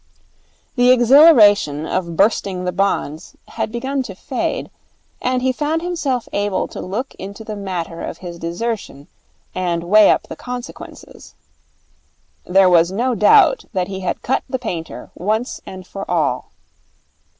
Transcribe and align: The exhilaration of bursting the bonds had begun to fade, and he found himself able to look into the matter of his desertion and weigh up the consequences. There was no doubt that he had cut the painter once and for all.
The 0.77 0.89
exhilaration 0.89 1.85
of 1.85 2.17
bursting 2.17 2.65
the 2.65 2.71
bonds 2.71 3.35
had 3.49 3.71
begun 3.71 4.01
to 4.01 4.15
fade, 4.15 4.71
and 5.21 5.43
he 5.43 5.51
found 5.51 5.83
himself 5.83 6.27
able 6.33 6.67
to 6.69 6.81
look 6.81 7.13
into 7.19 7.43
the 7.43 7.55
matter 7.55 8.01
of 8.01 8.17
his 8.17 8.39
desertion 8.39 9.05
and 9.53 9.83
weigh 9.83 10.09
up 10.09 10.23
the 10.23 10.35
consequences. 10.35 11.35
There 12.47 12.67
was 12.67 12.91
no 12.91 13.13
doubt 13.13 13.65
that 13.73 13.89
he 13.89 13.99
had 13.99 14.23
cut 14.23 14.41
the 14.49 14.57
painter 14.57 15.11
once 15.13 15.61
and 15.67 15.85
for 15.85 16.09
all. 16.09 16.49